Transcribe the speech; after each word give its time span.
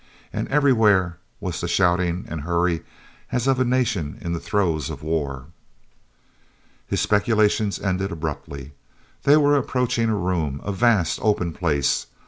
And 0.33 0.47
everywhere 0.47 1.19
was 1.39 1.61
the 1.61 1.67
shouting 1.67 2.25
and 2.27 2.41
hurry 2.41 2.81
as 3.31 3.45
of 3.45 3.59
a 3.59 3.63
nation 3.63 4.17
in 4.19 4.33
the 4.33 4.39
throes 4.39 4.89
of 4.89 5.03
war. 5.03 5.49
His 6.87 6.99
speculations 7.01 7.77
ended 7.79 8.11
abruptly. 8.11 8.71
They 9.25 9.37
were 9.37 9.55
approaching 9.55 10.09
a 10.09 10.15
room, 10.15 10.59
a 10.63 10.71
vast 10.71 11.19
open 11.21 11.53
place. 11.53 12.07